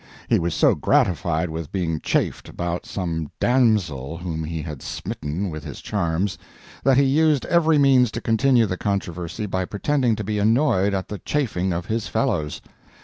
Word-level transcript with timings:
He 0.27 0.39
was 0.39 0.55
so 0.55 0.73
gratified 0.73 1.51
with 1.51 1.71
being 1.71 1.99
chaffed 1.99 2.49
about 2.49 2.87
some 2.87 3.29
damsel 3.39 4.17
whom 4.17 4.43
he 4.43 4.63
had 4.63 4.81
smitten, 4.81 5.51
with 5.51 5.63
his 5.63 5.79
charms, 5.79 6.39
that 6.83 6.97
he 6.97 7.03
used 7.03 7.45
every 7.45 7.77
means 7.77 8.09
to 8.13 8.19
continue 8.19 8.65
the 8.65 8.77
controversy 8.77 9.45
by 9.45 9.65
pretending 9.65 10.15
to 10.15 10.23
be 10.23 10.39
annoyed 10.39 10.95
at 10.95 11.07
the 11.07 11.19
chaffings 11.19 11.75
of 11.75 11.85
his 11.85 12.07
fellows. 12.07 12.61